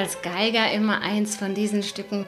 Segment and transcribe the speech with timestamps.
[0.00, 2.24] Als Geiger immer eins von diesen Stücken,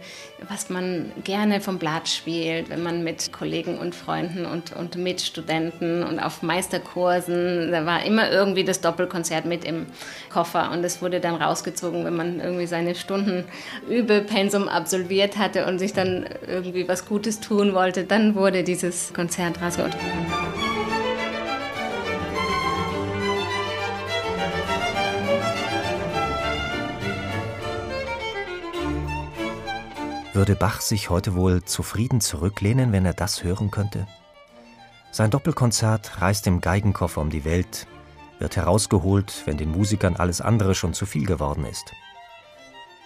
[0.47, 6.05] was man gerne vom Blatt spielt, wenn man mit Kollegen und Freunden und, und Mitstudenten
[6.05, 9.87] und auf Meisterkursen, da war immer irgendwie das Doppelkonzert mit im
[10.31, 13.45] Koffer und es wurde dann rausgezogen, wenn man irgendwie seine Stunden
[13.89, 19.63] Übepensum absolviert hatte und sich dann irgendwie was Gutes tun wollte, dann wurde dieses Konzert
[19.63, 19.97] rausgeholt.
[30.35, 34.07] Würde Bach sich heute wohl zufrieden zurücklehnen, wenn er das hören könnte?
[35.11, 37.87] Sein Doppelkonzert reist im Geigenkoffer um die Welt,
[38.39, 41.93] wird herausgeholt, wenn den Musikern alles andere schon zu viel geworden ist.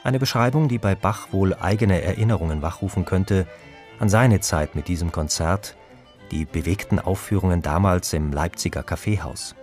[0.04, 3.48] Eine Beschreibung, die bei Bach wohl eigene Erinnerungen wachrufen könnte
[3.98, 5.76] an seine Zeit mit diesem Konzert,
[6.30, 9.56] die bewegten Aufführungen damals im Leipziger Kaffeehaus.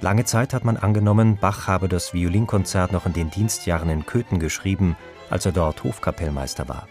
[0.00, 4.38] Lange Zeit hat man angenommen, Bach habe das Violinkonzert noch in den Dienstjahren in Köthen
[4.38, 4.96] geschrieben
[5.30, 6.88] als er dort Hofkapellmeister war.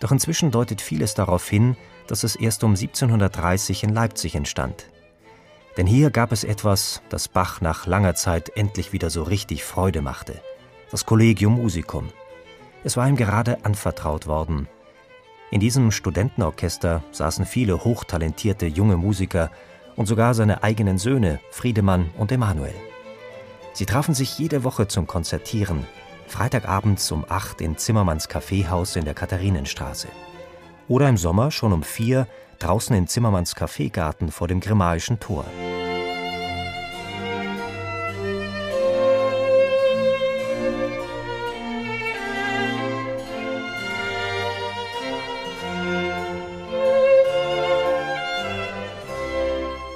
[0.00, 4.86] Doch inzwischen deutet vieles darauf hin, dass es erst um 1730 in Leipzig entstand.
[5.76, 10.00] Denn hier gab es etwas, das Bach nach langer Zeit endlich wieder so richtig Freude
[10.00, 10.40] machte:
[10.90, 12.08] das Collegium Musicum.
[12.82, 14.66] Es war ihm gerade anvertraut worden.
[15.50, 19.50] In diesem Studentenorchester saßen viele hochtalentierte junge Musiker
[19.96, 22.74] und sogar seine eigenen Söhne Friedemann und Emanuel.
[23.72, 25.86] Sie trafen sich jede Woche zum Konzertieren,
[26.26, 30.08] Freitagabends um 8 in Zimmermanns Kaffeehaus in der Katharinenstraße.
[30.88, 32.26] Oder im Sommer schon um 4
[32.58, 35.44] draußen in Zimmermanns Kaffeegarten vor dem Grimalischen Tor.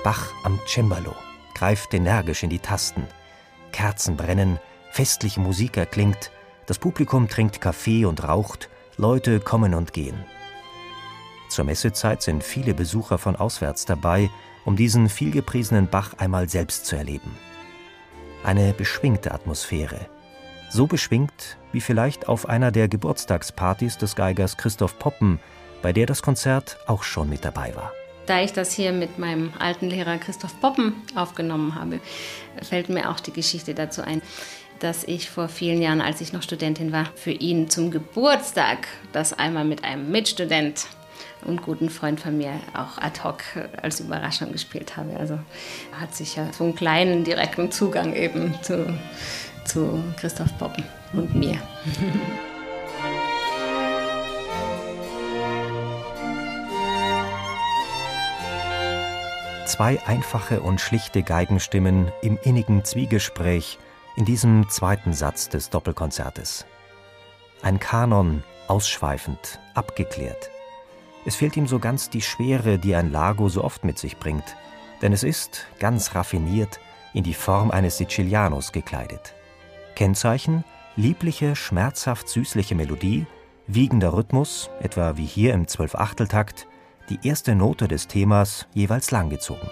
[0.05, 1.15] Bach am Cembalo
[1.55, 3.09] greift energisch in die Tasten.
[3.73, 4.61] Kerzen brennen,
[4.93, 6.31] Festliche Musik erklingt,
[6.67, 10.23] das Publikum trinkt Kaffee und raucht, Leute kommen und gehen.
[11.49, 14.29] Zur Messezeit sind viele Besucher von auswärts dabei,
[14.67, 17.37] um diesen vielgepriesenen Bach einmal selbst zu erleben.
[18.45, 20.07] Eine beschwingte Atmosphäre.
[20.69, 25.41] So beschwingt wie vielleicht auf einer der Geburtstagspartys des Geigers Christoph Poppen,
[25.81, 27.93] bei der das Konzert auch schon mit dabei war.
[28.27, 32.01] Da ich das hier mit meinem alten Lehrer Christoph Poppen aufgenommen habe,
[32.63, 34.23] fällt mir auch die Geschichte dazu ein
[34.81, 39.33] dass ich vor vielen Jahren, als ich noch Studentin war, für ihn zum Geburtstag das
[39.33, 40.87] einmal mit einem Mitstudent
[41.45, 43.43] und guten Freund von mir auch ad hoc
[43.81, 45.17] als Überraschung gespielt habe.
[45.19, 45.39] Also
[45.99, 48.87] hat sich ja so einen kleinen direkten Zugang eben zu,
[49.65, 51.59] zu Christoph Poppen und mir.
[59.75, 63.77] Zwei einfache und schlichte Geigenstimmen im innigen Zwiegespräch
[64.15, 66.65] in diesem zweiten Satz des Doppelkonzertes.
[67.61, 70.49] Ein Kanon, ausschweifend, abgeklärt.
[71.27, 74.45] Es fehlt ihm so ganz die Schwere, die ein Lago so oft mit sich bringt,
[75.03, 76.79] denn es ist, ganz raffiniert,
[77.13, 79.35] in die Form eines Sicilianos gekleidet.
[79.97, 80.63] Kennzeichen
[80.95, 83.27] liebliche, schmerzhaft süßliche Melodie,
[83.67, 86.69] wiegender Rhythmus, etwa wie hier im Zwölfachteltakt,
[87.09, 89.69] die erste Note des Themas jeweils langgezogen.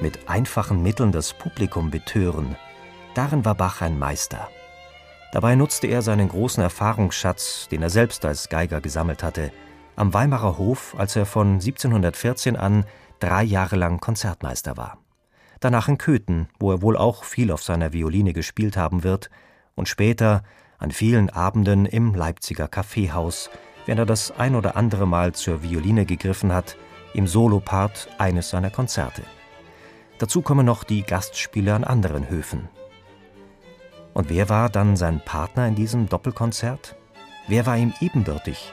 [0.00, 2.56] mit einfachen Mitteln das Publikum betören,
[3.14, 4.48] darin war Bach ein Meister.
[5.32, 9.52] Dabei nutzte er seinen großen Erfahrungsschatz, den er selbst als Geiger gesammelt hatte,
[9.96, 12.84] am Weimarer Hof, als er von 1714 an
[13.20, 14.98] drei Jahre lang Konzertmeister war.
[15.60, 19.30] Danach in Köthen, wo er wohl auch viel auf seiner Violine gespielt haben wird,
[19.74, 20.42] und später
[20.78, 23.50] an vielen Abenden im Leipziger Kaffeehaus,
[23.86, 26.76] wenn er das ein oder andere Mal zur Violine gegriffen hat,
[27.14, 29.22] im Solopart eines seiner Konzerte.
[30.18, 32.68] Dazu kommen noch die Gastspiele an anderen Höfen.
[34.14, 36.96] Und wer war dann sein Partner in diesem Doppelkonzert?
[37.46, 38.72] Wer war ihm ebenbürtig?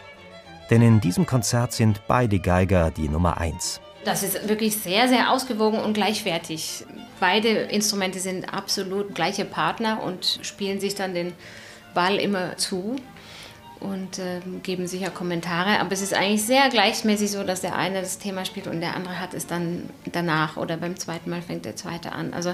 [0.69, 3.79] Denn in diesem Konzert sind beide Geiger die Nummer eins.
[4.05, 6.85] Das ist wirklich sehr, sehr ausgewogen und gleichwertig.
[7.19, 11.33] Beide Instrumente sind absolut gleiche Partner und spielen sich dann den
[11.95, 12.97] Ball immer zu
[13.79, 15.79] und äh, geben sicher Kommentare.
[15.79, 18.95] Aber es ist eigentlich sehr gleichmäßig so, dass der eine das Thema spielt und der
[18.95, 22.33] andere hat es dann danach oder beim zweiten Mal fängt der zweite an.
[22.33, 22.53] Also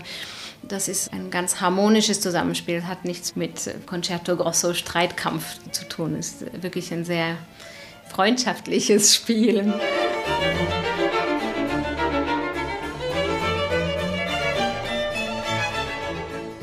[0.63, 6.15] das ist ein ganz harmonisches Zusammenspiel, hat nichts mit Concerto Grosso Streitkampf zu tun.
[6.15, 7.35] Es ist wirklich ein sehr
[8.09, 9.73] freundschaftliches Spielen.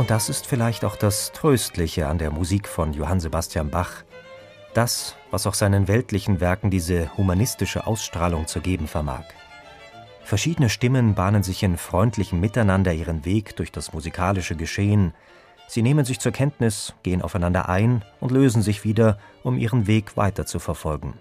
[0.09, 4.05] Und das ist vielleicht auch das Tröstliche an der Musik von Johann Sebastian Bach.
[4.73, 9.25] Das, was auch seinen weltlichen Werken diese humanistische Ausstrahlung zu geben vermag.
[10.25, 15.13] Verschiedene Stimmen bahnen sich in freundlichem Miteinander ihren Weg durch das musikalische Geschehen.
[15.67, 20.17] Sie nehmen sich zur Kenntnis, gehen aufeinander ein und lösen sich wieder, um ihren Weg
[20.17, 21.19] weiter zu verfolgen.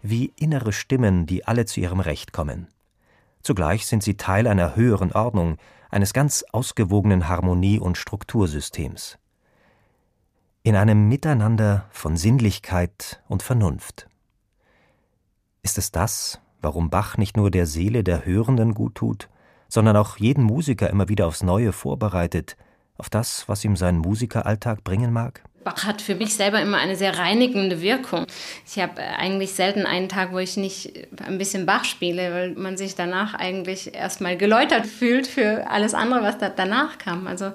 [0.00, 2.68] Wie innere Stimmen, die alle zu ihrem Recht kommen.
[3.42, 5.58] Zugleich sind sie Teil einer höheren Ordnung,
[5.92, 9.18] eines ganz ausgewogenen Harmonie- und Struktursystems.
[10.62, 14.08] In einem Miteinander von Sinnlichkeit und Vernunft.
[15.62, 19.28] Ist es das, warum Bach nicht nur der Seele der Hörenden gut tut,
[19.68, 22.56] sondern auch jeden Musiker immer wieder aufs Neue vorbereitet,
[22.96, 25.44] auf das, was ihm sein Musikeralltag bringen mag?
[25.64, 28.26] Bach hat für mich selber immer eine sehr reinigende Wirkung.
[28.66, 30.92] Ich habe äh, eigentlich selten einen Tag, wo ich nicht
[31.24, 36.22] ein bisschen Bach spiele, weil man sich danach eigentlich erstmal geläutert fühlt für alles andere,
[36.22, 37.26] was da danach kam.
[37.26, 37.52] Also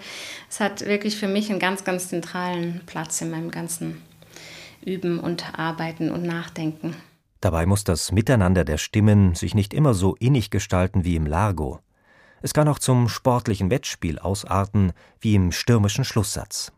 [0.50, 4.02] es hat wirklich für mich einen ganz, ganz zentralen Platz in meinem ganzen
[4.86, 6.96] Üben und Arbeiten und Nachdenken.
[7.42, 11.80] Dabei muss das Miteinander der Stimmen sich nicht immer so innig gestalten wie im Largo.
[12.42, 16.72] Es kann auch zum sportlichen Wettspiel ausarten wie im stürmischen Schlusssatz.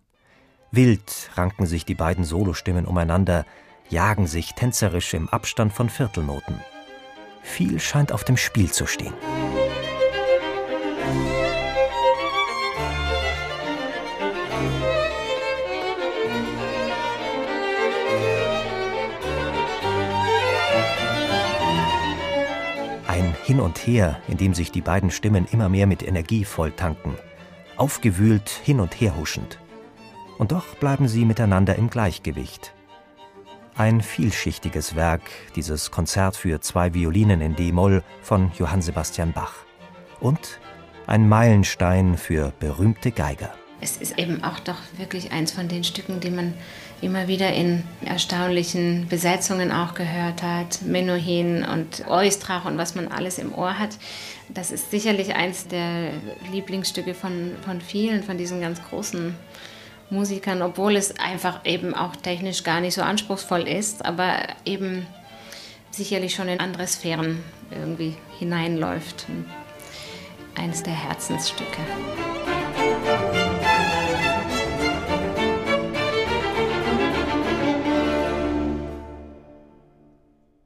[0.71, 3.43] Wild ranken sich die beiden Solostimmen umeinander,
[3.89, 6.61] jagen sich tänzerisch im Abstand von Viertelnoten.
[7.41, 9.13] Viel scheint auf dem Spiel zu stehen.
[23.07, 27.15] Ein Hin und Her, in dem sich die beiden Stimmen immer mehr mit Energie volltanken,
[27.75, 29.57] aufgewühlt hin und her huschend
[30.39, 32.73] und doch bleiben sie miteinander im Gleichgewicht.
[33.75, 35.21] Ein vielschichtiges Werk,
[35.55, 39.53] dieses Konzert für zwei Violinen in D-Moll von Johann Sebastian Bach.
[40.19, 40.59] Und
[41.05, 43.53] ein Meilenstein für berühmte Geiger.
[43.81, 46.53] Es ist eben auch doch wirklich eins von den Stücken, die man
[47.01, 50.81] immer wieder in erstaunlichen Besetzungen auch gehört hat.
[50.81, 53.97] Menuhin und Oistrach und was man alles im Ohr hat.
[54.49, 56.11] Das ist sicherlich eins der
[56.51, 59.35] Lieblingsstücke von, von vielen, von diesen ganz großen
[60.09, 65.05] Musikern, obwohl es einfach eben auch technisch gar nicht so anspruchsvoll ist, aber eben
[65.91, 69.27] sicherlich schon in andere Sphären irgendwie hineinläuft.
[70.55, 71.81] Eines der Herzensstücke.